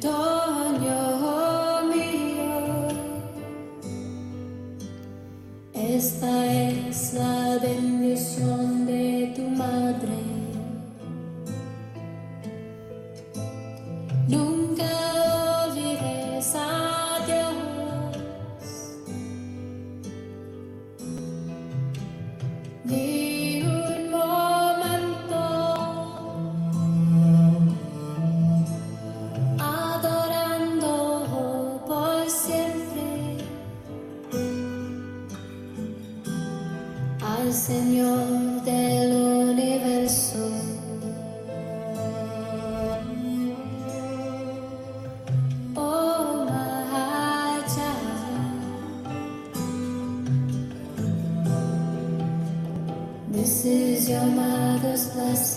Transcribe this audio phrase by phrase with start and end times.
[0.00, 0.35] todo.
[54.08, 55.55] Your mother's blessing.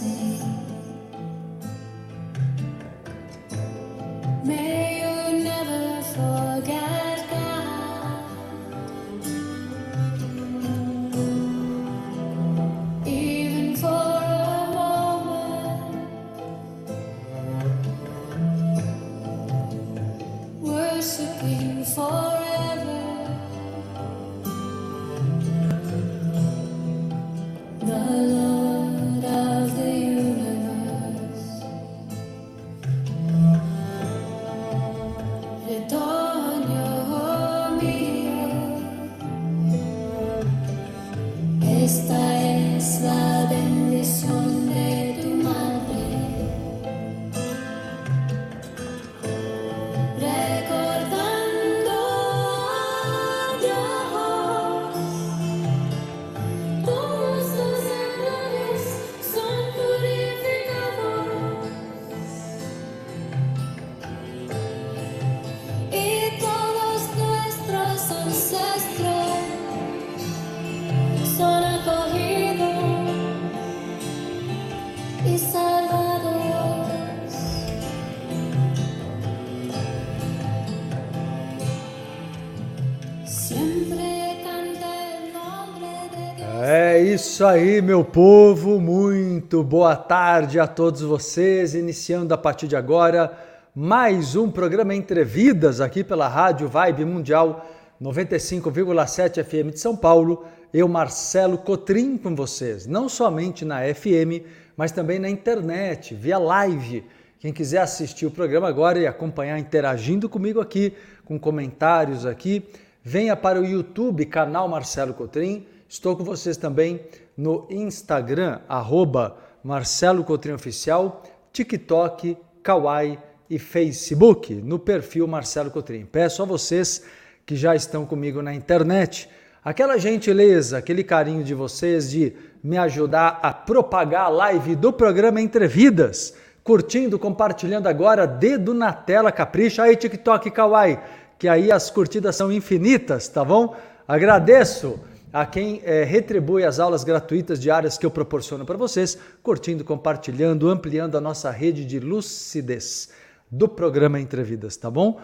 [87.40, 88.82] Isso aí, meu povo.
[88.82, 91.74] Muito boa tarde a todos vocês.
[91.74, 93.32] Iniciando a partir de agora
[93.74, 97.66] mais um programa Entre Vidas aqui pela Rádio Vibe Mundial
[98.02, 100.44] 95,7 FM de São Paulo.
[100.74, 104.44] Eu, Marcelo Cotrim, com vocês, não somente na FM,
[104.76, 107.06] mas também na internet, via live.
[107.40, 112.66] Quem quiser assistir o programa agora e acompanhar interagindo comigo aqui, com comentários aqui,
[113.02, 115.66] venha para o YouTube, canal Marcelo Cotrim.
[115.88, 117.02] Estou com vocês também
[117.40, 121.24] no Instagram, arroba Marcelo Cotrim Oficial,
[121.54, 123.18] TikTok, Kawaii
[123.50, 126.06] e Facebook, no perfil Marcelo Cotrim.
[126.06, 127.02] Peço a vocês
[127.46, 129.30] que já estão comigo na internet,
[129.64, 135.40] aquela gentileza, aquele carinho de vocês de me ajudar a propagar a live do programa
[135.40, 141.00] Entre Vidas, curtindo, compartilhando agora, dedo na tela, capricha aí TikTok Kawaii,
[141.38, 143.78] que aí as curtidas são infinitas, tá bom?
[144.06, 145.00] Agradeço
[145.32, 150.70] a quem eh, retribui as aulas gratuitas diárias que eu proporciono para vocês, curtindo, compartilhando,
[150.70, 153.10] ampliando a nossa rede de lucidez
[153.50, 155.20] do programa Entre Vidas, tá bom?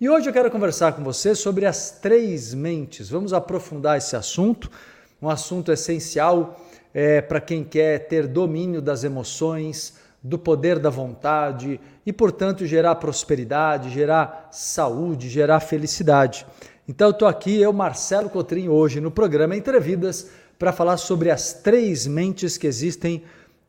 [0.00, 3.10] E hoje eu quero conversar com você sobre as três mentes.
[3.10, 4.70] Vamos aprofundar esse assunto,
[5.20, 6.58] um assunto essencial
[6.94, 12.94] é, para quem quer ter domínio das emoções, do poder da vontade e, portanto, gerar
[12.96, 16.46] prosperidade, gerar saúde, gerar felicidade.
[16.90, 20.28] Então, eu estou aqui, eu, Marcelo Cotrim, hoje no programa Entre Vidas,
[20.58, 23.22] para falar sobre as três mentes que existem.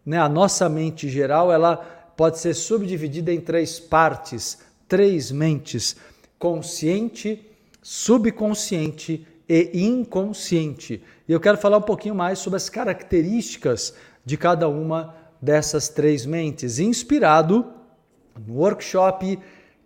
[0.03, 0.17] Né?
[0.17, 1.77] A nossa mente geral ela
[2.17, 5.95] pode ser subdividida em três partes, três mentes
[6.39, 7.47] consciente,
[7.79, 11.03] subconsciente e inconsciente.
[11.29, 13.93] E eu quero falar um pouquinho mais sobre as características
[14.25, 17.71] de cada uma dessas três mentes, inspirado
[18.47, 19.37] no workshop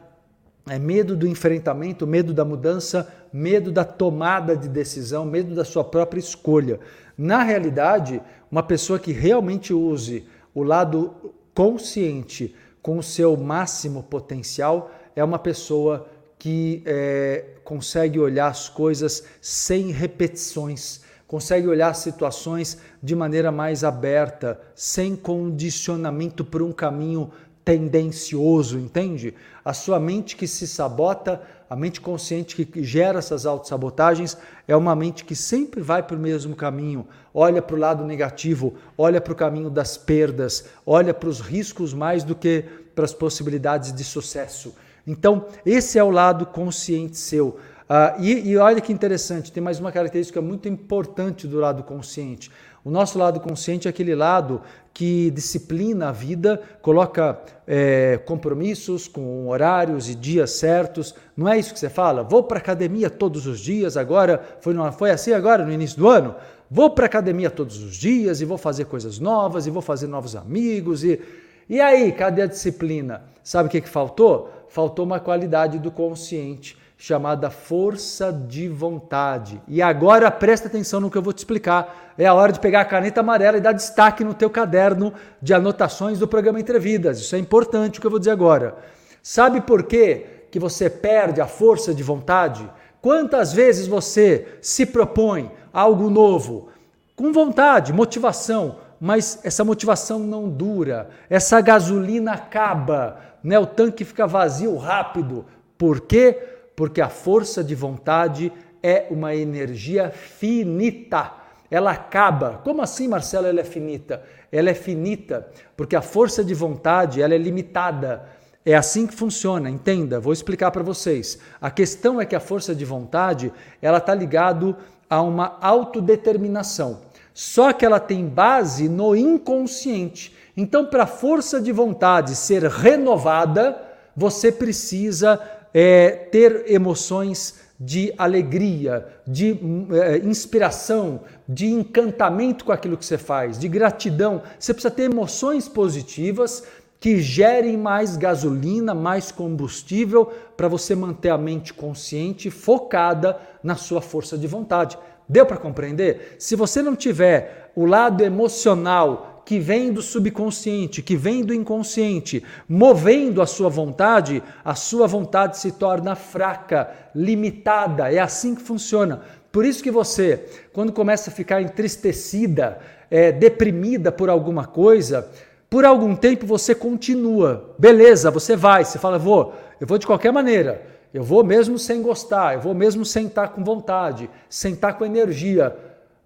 [0.69, 5.85] é medo do enfrentamento, medo da mudança, medo da tomada de decisão, medo da sua
[5.85, 6.81] própria escolha.
[7.17, 8.21] Na realidade,
[8.51, 15.39] uma pessoa que realmente use o lado consciente com o seu máximo potencial é uma
[15.39, 16.07] pessoa
[16.39, 24.61] que é, consegue olhar as coisas sem repetições, consegue olhar situações de maneira mais aberta,
[24.75, 27.31] sem condicionamento por um caminho
[27.65, 29.35] tendencioso, entende?
[29.65, 34.39] A sua mente que se sabota, a mente consciente que gera essas autossabotagens,
[34.69, 38.75] é uma mente que sempre vai para o mesmo caminho, olha para o lado negativo,
[38.97, 43.13] olha para o caminho das perdas, olha para os riscos mais do que para as
[43.13, 44.73] possibilidades de sucesso.
[45.07, 47.57] Então, esse é o lado consciente seu.
[47.89, 52.51] Uh, e, e olha que interessante, tem mais uma característica muito importante do lado consciente.
[52.85, 54.61] O nosso lado consciente é aquele lado
[54.93, 61.15] que disciplina a vida, coloca é, compromissos com horários e dias certos.
[61.37, 62.23] Não é isso que você fala?
[62.23, 64.41] Vou para academia todos os dias agora.
[64.61, 66.35] Foi, foi assim agora no início do ano?
[66.71, 70.35] Vou para academia todos os dias e vou fazer coisas novas e vou fazer novos
[70.35, 71.05] amigos.
[71.05, 71.21] E,
[71.69, 73.25] e aí, cadê a disciplina?
[73.43, 74.51] Sabe o que, que faltou?
[74.69, 79.61] Faltou uma qualidade do consciente chamada força de vontade.
[79.69, 82.15] E agora presta atenção no que eu vou te explicar.
[82.17, 85.53] É a hora de pegar a caneta amarela e dar destaque no teu caderno de
[85.53, 87.21] anotações do programa Entrevidas.
[87.21, 88.77] Isso é importante o que eu vou dizer agora.
[89.23, 92.69] Sabe por quê que você perde a força de vontade?
[93.03, 96.69] Quantas vezes você se propõe algo novo
[97.15, 103.59] com vontade, motivação, mas essa motivação não dura, essa gasolina acaba, né?
[103.59, 105.45] O tanque fica vazio rápido.
[105.77, 106.55] Por quê?
[106.77, 111.33] porque a força de vontade é uma energia finita.
[111.71, 112.61] Ela acaba.
[112.63, 114.23] Como assim, Marcelo, ela é finita?
[114.53, 118.29] Ela é finita porque a força de vontade ela é limitada.
[118.65, 121.39] É assim que funciona, entenda, vou explicar para vocês.
[121.61, 124.77] A questão é que a força de vontade, ela está ligado
[125.09, 127.01] a uma autodeterminação.
[127.37, 130.35] Só que ela tem base no inconsciente.
[130.57, 133.79] Então, para a força de vontade ser renovada,
[134.17, 135.39] você precisa
[135.75, 139.51] é, ter emoções de alegria, de
[139.93, 144.41] é, inspiração, de encantamento com aquilo que você faz, de gratidão.
[144.59, 146.65] Você precisa ter emoções positivas
[146.99, 154.01] que gerem mais gasolina, mais combustível para você manter a mente consciente, focada na sua
[154.01, 154.97] força de vontade.
[155.29, 156.37] Deu para compreender?
[156.39, 162.43] Se você não tiver o lado emocional que vem do subconsciente, que vem do inconsciente,
[162.69, 168.13] movendo a sua vontade, a sua vontade se torna fraca, limitada.
[168.13, 169.23] É assim que funciona.
[169.53, 172.79] Por isso que você, quando começa a ficar entristecida,
[173.09, 175.29] é, deprimida por alguma coisa,
[175.71, 177.75] por algum tempo você continua.
[177.79, 180.96] Beleza, você vai, você fala, vou, eu vou de qualquer maneira.
[181.13, 185.05] Eu vou mesmo sem gostar, eu vou mesmo sem estar com vontade, sem estar com
[185.05, 185.77] energia.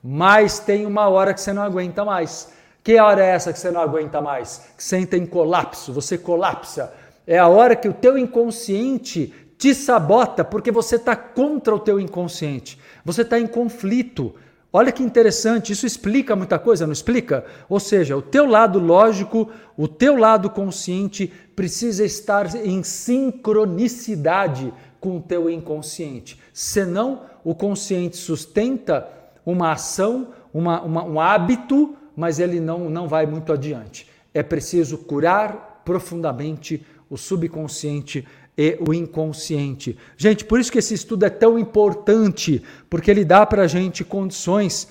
[0.03, 2.53] Mas tem uma hora que você não aguenta mais.
[2.83, 4.71] Que hora é essa que você não aguenta mais?
[4.77, 6.93] Que você entra em colapso, você colapsa.
[7.27, 12.01] É a hora que o teu inconsciente te sabota porque você está contra o teu
[12.01, 12.81] inconsciente.
[13.05, 14.35] Você está em conflito.
[14.73, 17.45] Olha que interessante, isso explica muita coisa, não explica?
[17.69, 25.17] Ou seja, o teu lado lógico, o teu lado consciente precisa estar em sincronicidade com
[25.17, 26.39] o teu inconsciente.
[26.53, 29.09] Senão, o consciente sustenta
[29.45, 34.07] uma ação, uma, uma, um hábito mas ele não, não vai muito adiante.
[34.35, 38.29] É preciso curar profundamente o subconsciente
[38.61, 39.97] e o inconsciente.
[40.19, 44.05] Gente, por isso que esse estudo é tão importante, porque ele dá para a gente
[44.05, 44.89] condições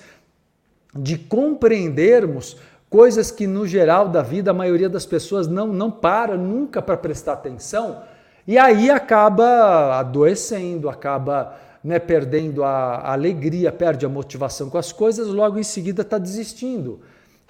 [0.92, 2.56] de compreendermos
[2.88, 6.96] coisas que no geral da vida a maioria das pessoas não, não para nunca para
[6.96, 8.02] prestar atenção
[8.44, 14.90] e aí acaba adoecendo, acaba né, perdendo a, a alegria, perde a motivação com as
[14.90, 16.98] coisas, logo em seguida está desistindo.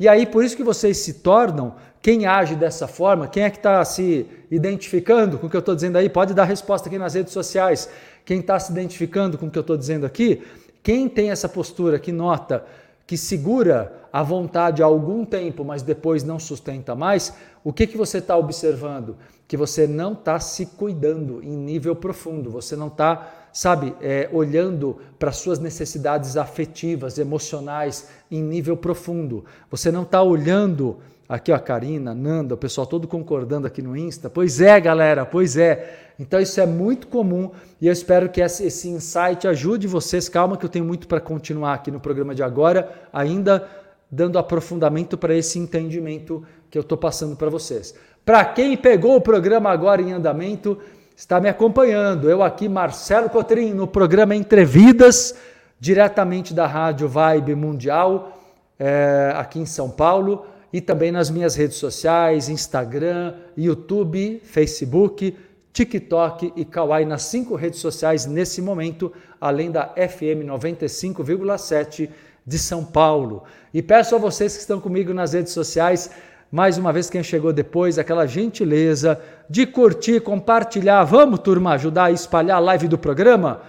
[0.00, 3.58] E aí, por isso que vocês se tornam, quem age dessa forma, quem é que
[3.58, 7.12] está se identificando com o que eu estou dizendo aí, pode dar resposta aqui nas
[7.12, 7.86] redes sociais.
[8.24, 10.42] Quem está se identificando com o que eu estou dizendo aqui,
[10.82, 12.64] quem tem essa postura que nota
[13.06, 17.96] que segura a vontade há algum tempo, mas depois não sustenta mais, o que, que
[17.96, 19.16] você está observando?
[19.48, 24.98] Que você não está se cuidando em nível profundo, você não está sabe, é, olhando
[25.18, 29.44] para suas necessidades afetivas, emocionais em nível profundo.
[29.70, 33.96] Você não está olhando aqui, ó, a Karina, Nanda, o pessoal todo concordando aqui no
[33.96, 34.28] Insta.
[34.28, 36.10] Pois é, galera, pois é.
[36.18, 40.28] Então isso é muito comum e eu espero que esse insight ajude vocês.
[40.28, 43.66] Calma que eu tenho muito para continuar aqui no programa de agora, ainda
[44.10, 47.94] dando aprofundamento para esse entendimento que eu estou passando para vocês.
[48.24, 50.78] Para quem pegou o programa agora em andamento,
[51.20, 52.30] está me acompanhando.
[52.30, 55.34] Eu aqui, Marcelo Cotrim, no programa Entrevidas,
[55.78, 58.38] diretamente da Rádio Vibe Mundial,
[58.78, 65.36] é, aqui em São Paulo, e também nas minhas redes sociais, Instagram, YouTube, Facebook,
[65.74, 72.08] TikTok e Kawaii, nas cinco redes sociais nesse momento, além da FM 95,7
[72.46, 73.42] de São Paulo.
[73.74, 76.10] E peço a vocês que estão comigo nas redes sociais,
[76.50, 81.04] mais uma vez quem chegou depois, aquela gentileza de curtir, compartilhar.
[81.04, 83.62] Vamos, turma, ajudar a espalhar a live do programa?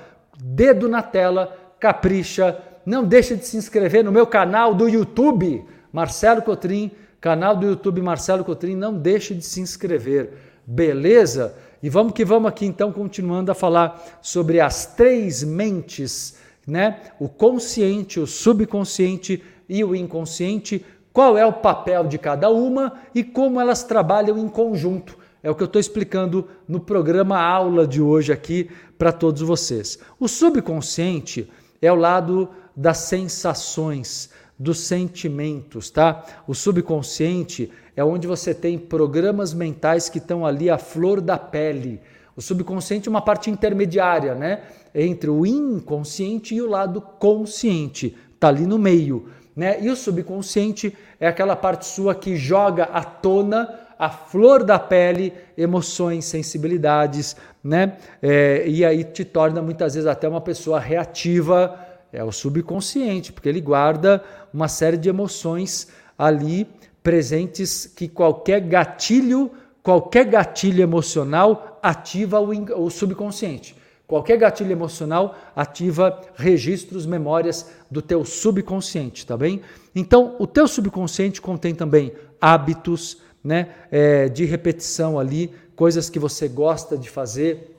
[0.44, 2.58] Dedo na tela, capricha.
[2.84, 8.02] Não deixe de se inscrever no meu canal do YouTube, Marcelo Cotrim, canal do YouTube
[8.02, 10.34] Marcelo Cotrim, não deixe de se inscrever.
[10.66, 11.54] Beleza?
[11.84, 17.00] E vamos que vamos aqui então continuando a falar sobre as três mentes, né?
[17.20, 23.24] O consciente, o subconsciente e o inconsciente qual é o papel de cada uma e
[23.24, 25.18] como elas trabalham em conjunto.
[25.44, 29.98] É o que eu estou explicando no programa aula de hoje aqui para todos vocês.
[30.20, 31.50] O subconsciente
[31.82, 36.24] é o lado das sensações, dos sentimentos, tá?
[36.48, 42.00] O subconsciente é onde você tem programas mentais que estão ali à flor da pele.
[42.36, 44.62] O subconsciente é uma parte intermediária, né?
[44.94, 48.15] Entre o inconsciente e o lado consciente.
[48.36, 49.30] Está ali no meio.
[49.55, 49.81] Né?
[49.81, 55.31] E o subconsciente é aquela parte sua que joga à tona a flor da pele,
[55.55, 57.98] emoções, sensibilidades, né?
[58.20, 61.79] É, e aí te torna muitas vezes até uma pessoa reativa,
[62.12, 66.67] é o subconsciente, porque ele guarda uma série de emoções ali
[67.03, 69.51] presentes que qualquer gatilho,
[69.84, 73.75] qualquer gatilho emocional ativa o, o subconsciente.
[74.12, 79.62] Qualquer gatilho emocional ativa registros, memórias do teu subconsciente, tá bem?
[79.96, 86.50] Então, o teu subconsciente contém também hábitos, né, é, de repetição ali, coisas que você
[86.50, 87.74] gosta de fazer,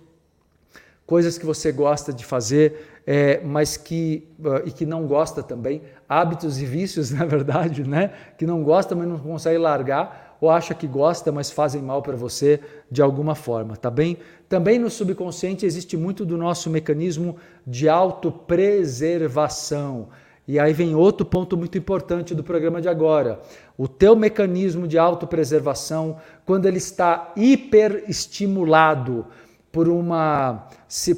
[1.05, 5.83] coisas que você gosta de fazer, é, mas que uh, e que não gosta também,
[6.09, 10.75] hábitos e vícios, na verdade, né, que não gosta, mas não consegue largar, ou acha
[10.75, 12.59] que gosta, mas fazem mal para você
[12.91, 14.19] de alguma forma, tá bem?
[14.49, 20.09] Também no subconsciente existe muito do nosso mecanismo de autopreservação.
[20.49, 23.41] E aí vem outro ponto muito importante do programa de agora.
[23.79, 29.25] O teu mecanismo de autopreservação, quando ele está hiperestimulado
[29.71, 30.67] por uma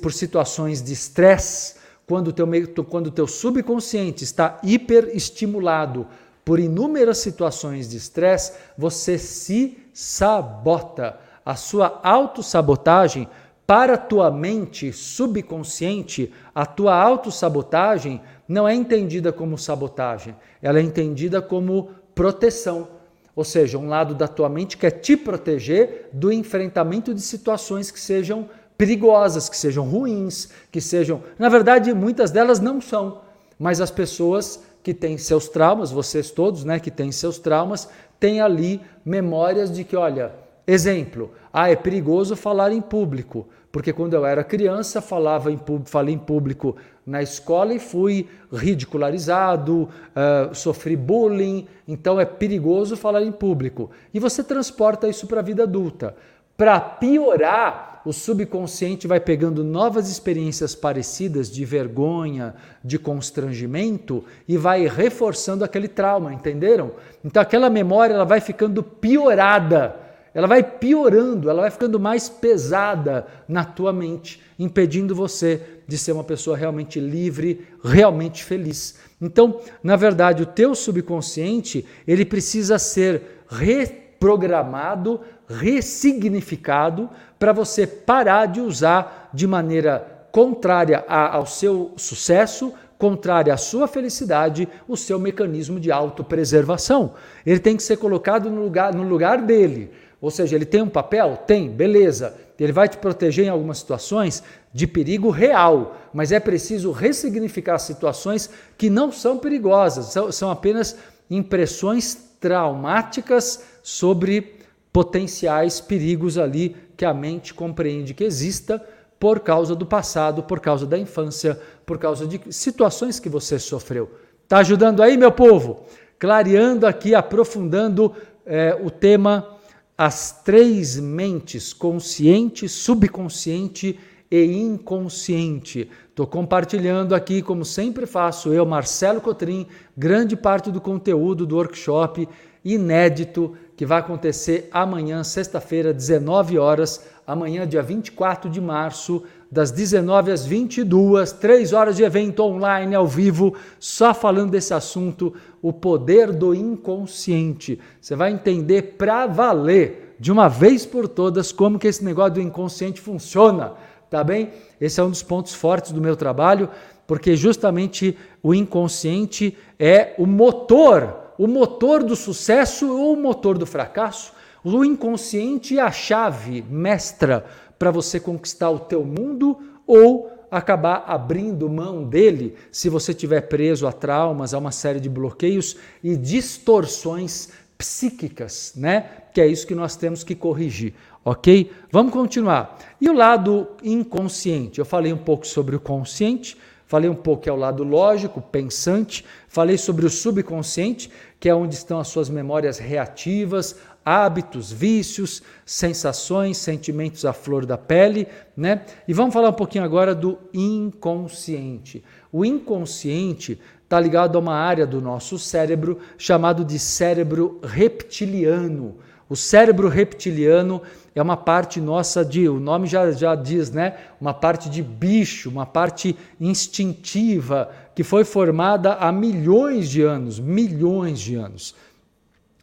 [0.03, 1.77] por situações de estresse,
[2.07, 2.47] quando o teu,
[2.85, 6.07] quando teu subconsciente está hiperestimulado
[6.45, 11.19] por inúmeras situações de estresse, você se sabota.
[11.45, 13.29] A sua autossabotagem
[13.67, 20.83] para a tua mente subconsciente, a tua autossabotagem não é entendida como sabotagem, ela é
[20.83, 22.89] entendida como proteção.
[23.35, 27.99] Ou seja, um lado da tua mente quer te proteger do enfrentamento de situações que
[27.99, 31.23] sejam perigosas, que sejam ruins, que sejam.
[31.39, 33.23] Na verdade, muitas delas não são,
[33.59, 37.89] mas as pessoas que têm seus traumas, vocês todos, né, que têm seus traumas,
[38.21, 40.33] têm ali memórias de que, olha,
[40.67, 46.15] exemplo, ah, é perigoso falar em público, porque quando eu era criança falava em, falei
[46.15, 46.77] em público
[47.07, 53.91] na escola e fui ridicularizado, uh, sofri bullying, então é perigoso falar em público.
[54.13, 56.15] E você transporta isso para a vida adulta.
[56.57, 64.87] Para piorar, o subconsciente vai pegando novas experiências parecidas de vergonha, de constrangimento e vai
[64.87, 66.93] reforçando aquele trauma, entenderam?
[67.25, 73.25] Então aquela memória ela vai ficando piorada ela vai piorando, ela vai ficando mais pesada
[73.47, 78.99] na tua mente, impedindo você de ser uma pessoa realmente livre, realmente feliz.
[79.23, 87.09] Então, na verdade, o teu subconsciente, ele precisa ser reprogramado, ressignificado
[87.39, 94.69] para você parar de usar de maneira contrária ao seu sucesso, contrária à sua felicidade,
[94.89, 97.15] o seu mecanismo de autopreservação.
[97.45, 99.93] Ele tem que ser colocado no lugar, no lugar dele.
[100.21, 101.37] Ou seja, ele tem um papel?
[101.47, 102.35] Tem, beleza.
[102.59, 108.49] Ele vai te proteger em algumas situações de perigo real, mas é preciso ressignificar situações
[108.79, 110.97] que não são perigosas, são, são apenas
[111.31, 114.54] impressões traumáticas sobre
[114.95, 118.81] potenciais perigos ali que a mente compreende que exista
[119.19, 124.09] por causa do passado, por causa da infância, por causa de situações que você sofreu.
[124.47, 125.85] Tá ajudando aí, meu povo?
[126.17, 128.15] Clareando aqui, aprofundando
[128.47, 129.59] é, o tema
[129.99, 133.99] as três mentes, consciente, subconsciente
[134.31, 135.91] e inconsciente.
[136.09, 142.29] Estou compartilhando aqui, como sempre faço, eu, Marcelo Cotrim, grande parte do conteúdo do workshop
[142.65, 150.33] inédito que vai acontecer amanhã, sexta-feira, 19 horas, amanhã, dia 24 de março, das 19
[150.33, 155.33] às 22, três horas de evento online ao vivo, só falando desse assunto,
[155.63, 157.81] o poder do inconsciente.
[158.01, 162.41] Você vai entender para valer, de uma vez por todas, como que esse negócio do
[162.41, 163.75] inconsciente funciona,
[164.11, 164.51] tá bem?
[164.81, 166.69] Esse é um dos pontos fortes do meu trabalho,
[167.07, 173.67] porque justamente o inconsciente é o motor, o motor do sucesso ou o motor do
[173.67, 174.33] fracasso.
[174.63, 177.45] O inconsciente é a chave mestra
[177.79, 183.87] para você conquistar o teu mundo ou acabar abrindo mão dele se você estiver preso
[183.87, 189.11] a traumas, a uma série de bloqueios e distorções psíquicas, né?
[189.33, 190.95] Que é isso que nós temos que corrigir,
[191.25, 191.73] ok?
[191.91, 192.79] Vamos continuar.
[193.01, 194.79] E o lado inconsciente?
[194.79, 198.41] Eu falei um pouco sobre o consciente, falei um pouco que é o lado lógico,
[198.41, 205.43] pensante, falei sobre o subconsciente, que é onde estão as suas memórias reativas, hábitos, vícios,
[205.65, 208.83] sensações, sentimentos à flor da pele, né?
[209.09, 212.05] E vamos falar um pouquinho agora do inconsciente.
[212.31, 218.97] O inconsciente está ligado a uma área do nosso cérebro chamado de cérebro reptiliano.
[219.29, 220.83] O cérebro reptiliano
[221.15, 223.95] é uma parte nossa de, o nome já, já diz, né?
[224.21, 231.21] Uma parte de bicho, uma parte instintiva que foi formada há milhões de anos, milhões
[231.21, 231.75] de anos.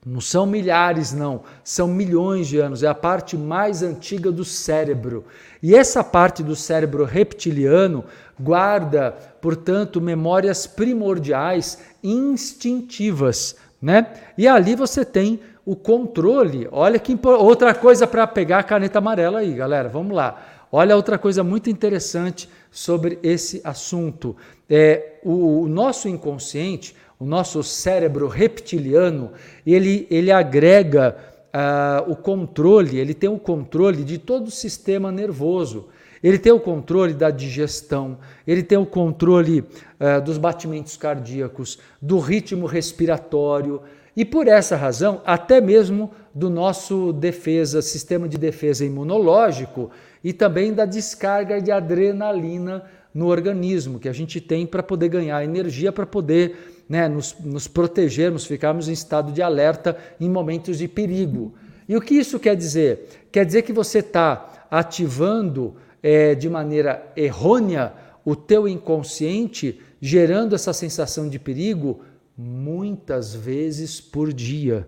[0.06, 2.82] Não são milhares, não, são milhões de anos.
[2.82, 5.24] É a parte mais antiga do cérebro.
[5.62, 8.04] E essa parte do cérebro reptiliano
[8.38, 14.08] guarda, portanto, memórias primordiais instintivas, né?
[14.38, 16.67] E ali você tem o controle.
[16.71, 19.89] Olha que outra coisa para pegar a caneta amarela aí, galera.
[19.89, 20.41] Vamos lá.
[20.71, 24.36] Olha outra coisa muito interessante sobre esse assunto.
[24.69, 29.32] É o, o nosso inconsciente o nosso cérebro reptiliano,
[29.63, 31.15] ele, ele agrega
[31.54, 35.89] uh, o controle, ele tem o controle de todo o sistema nervoso.
[36.24, 42.17] Ele tem o controle da digestão, ele tem o controle uh, dos batimentos cardíacos, do
[42.17, 43.84] ritmo respiratório
[44.15, 49.89] e, por essa razão, até mesmo do nosso defesa, sistema de defesa imunológico
[50.24, 55.43] e também da descarga de adrenalina no organismo que a gente tem para poder ganhar
[55.43, 60.88] energia, para poder né, nos, nos protegermos, ficarmos em estado de alerta em momentos de
[60.88, 61.54] perigo.
[61.88, 63.10] E o que isso quer dizer?
[63.32, 67.93] Quer dizer que você está ativando é, de maneira errônea
[68.24, 72.02] o teu inconsciente, gerando essa sensação de perigo
[72.38, 74.88] muitas vezes por dia.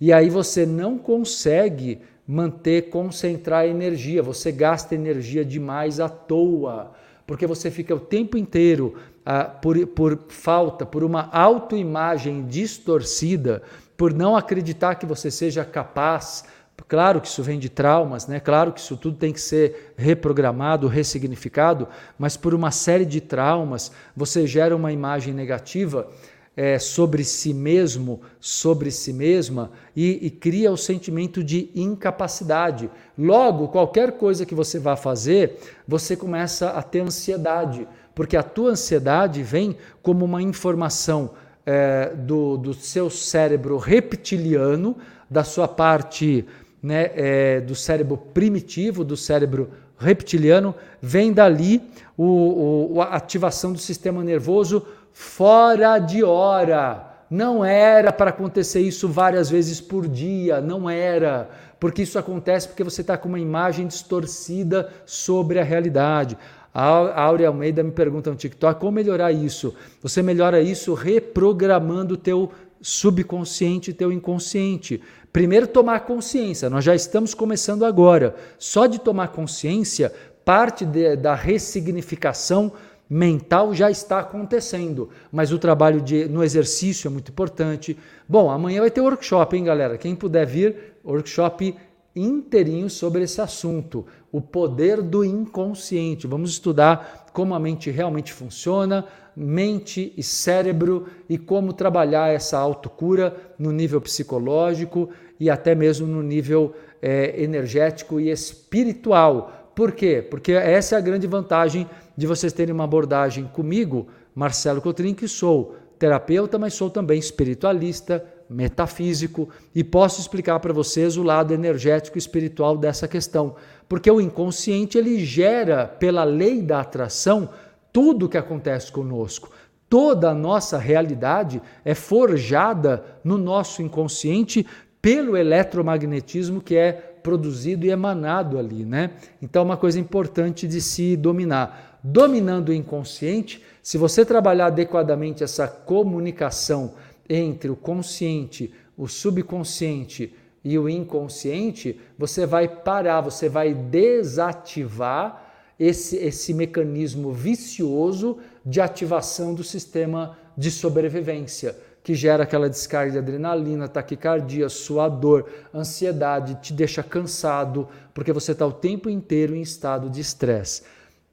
[0.00, 6.92] E aí você não consegue manter, concentrar energia, você gasta energia demais à toa,
[7.26, 13.62] porque você fica o tempo inteiro ah, por, por falta, por uma autoimagem distorcida,
[13.96, 16.44] por não acreditar que você seja capaz.
[16.88, 18.40] Claro que isso vem de traumas, né?
[18.40, 23.92] Claro que isso tudo tem que ser reprogramado, ressignificado, mas por uma série de traumas
[24.16, 26.10] você gera uma imagem negativa
[26.56, 32.90] é, sobre si mesmo, sobre si mesma e, e, cria o sentimento de incapacidade.
[33.16, 38.72] Logo, qualquer coisa que você vá fazer, você começa a ter ansiedade, porque a tua
[38.72, 41.30] ansiedade vem como uma informação
[41.64, 44.96] é, do, do seu cérebro reptiliano,
[45.30, 46.44] da sua parte
[46.82, 49.70] né, é, do cérebro primitivo, do cérebro
[50.02, 51.80] reptiliano, vem dali
[52.16, 57.08] o, o, a ativação do sistema nervoso fora de hora.
[57.30, 61.48] Não era para acontecer isso várias vezes por dia, não era.
[61.80, 66.36] Porque isso acontece porque você está com uma imagem distorcida sobre a realidade.
[66.74, 69.74] A Áurea Almeida me pergunta no TikTok como melhorar isso.
[70.00, 75.02] Você melhora isso reprogramando o teu subconsciente, teu inconsciente.
[75.32, 76.68] Primeiro tomar consciência.
[76.68, 78.34] Nós já estamos começando agora.
[78.58, 80.12] Só de tomar consciência,
[80.44, 82.72] parte de, da ressignificação
[83.08, 87.96] mental já está acontecendo, mas o trabalho de, no exercício é muito importante.
[88.26, 89.98] Bom, amanhã vai ter workshop, hein, galera?
[89.98, 91.76] Quem puder vir, workshop
[92.14, 96.26] inteirinho sobre esse assunto, o poder do inconsciente.
[96.26, 103.34] Vamos estudar como a mente realmente funciona, mente e cérebro e como trabalhar essa autocura
[103.58, 105.08] no nível psicológico
[105.40, 109.70] e até mesmo no nível é, energético e espiritual.
[109.74, 110.22] Por quê?
[110.22, 115.26] Porque essa é a grande vantagem de vocês terem uma abordagem comigo, Marcelo Cotrim, que
[115.26, 122.16] sou terapeuta, mas sou também espiritualista, metafísico e posso explicar para vocês o lado energético
[122.16, 123.56] e espiritual dessa questão,
[123.88, 127.48] porque o inconsciente ele gera pela lei da atração
[127.92, 129.50] tudo o que acontece conosco.
[129.88, 134.66] Toda a nossa realidade é forjada no nosso inconsciente
[135.02, 139.10] pelo eletromagnetismo que é produzido e emanado ali, né?
[139.40, 145.68] Então, uma coisa importante de se dominar dominando o inconsciente, se você trabalhar adequadamente essa
[145.68, 146.94] comunicação
[147.28, 156.16] entre o consciente, o subconsciente e o inconsciente, você vai parar, você vai desativar esse,
[156.16, 163.88] esse mecanismo vicioso de ativação do sistema de sobrevivência, que gera aquela descarga de adrenalina,
[163.88, 170.20] taquicardia, suador, ansiedade, te deixa cansado, porque você está o tempo inteiro em estado de
[170.20, 170.82] estresse.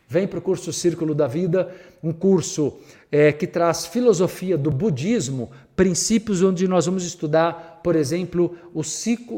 [0.09, 2.77] Vem para o curso Círculo da Vida, um curso
[3.11, 8.88] é, que traz filosofia do budismo, princípios onde nós vamos estudar, por exemplo, os,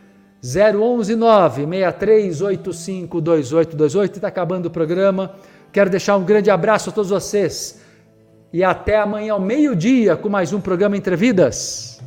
[0.42, 4.16] 011 9 6385 2828.
[4.16, 5.36] Está acabando o programa.
[5.70, 7.80] Quero deixar um grande abraço a todos vocês
[8.52, 12.00] e até amanhã ao meio-dia com mais um programa Entrevidas.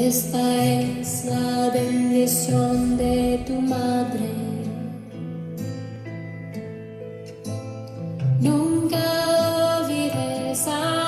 [0.00, 4.30] Esta es la bendición de tu madre.
[8.40, 10.99] Nunca olvides a